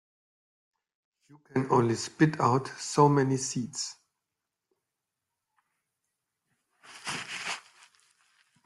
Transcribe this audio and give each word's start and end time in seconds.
You 1.29 1.39
can 1.45 1.69
only 1.69 1.93
spit 1.93 2.39
out 2.39 2.67
so 2.69 3.07
many 3.07 3.37
seeds. 3.37 3.97